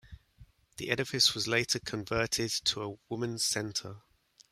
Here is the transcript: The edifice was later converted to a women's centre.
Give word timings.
The 0.77 0.89
edifice 0.89 1.35
was 1.35 1.47
later 1.47 1.77
converted 1.77 2.49
to 2.65 2.81
a 2.81 2.97
women's 3.07 3.45
centre. 3.45 3.97